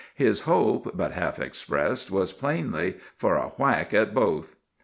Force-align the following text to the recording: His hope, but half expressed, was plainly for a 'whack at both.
His 0.15 0.41
hope, 0.49 0.93
but 0.97 1.11
half 1.11 1.37
expressed, 1.39 2.09
was 2.09 2.33
plainly 2.33 2.95
for 3.17 3.35
a 3.35 3.49
'whack 3.59 3.93
at 3.93 4.15
both. 4.15 4.55